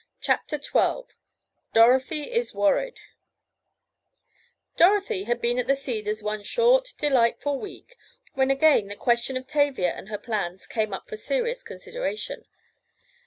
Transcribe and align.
CHAPTER 0.19 0.59
XII 0.59 1.13
DOROTHY 1.73 2.31
IS 2.33 2.55
WORRIED 2.55 2.97
Dorothy 4.75 5.25
had 5.25 5.39
been 5.39 5.59
at 5.59 5.67
the 5.67 5.75
Cedars 5.75 6.23
one 6.23 6.41
short, 6.41 6.95
delightful 6.97 7.59
week 7.59 7.95
when 8.33 8.49
again 8.49 8.87
the 8.87 8.95
question 8.95 9.37
of 9.37 9.45
Tavia 9.45 9.91
and 9.93 10.09
her 10.09 10.17
plans 10.17 10.65
came 10.65 10.91
up 10.91 11.07
for 11.07 11.17
serious 11.17 11.61
consideration. 11.61 12.45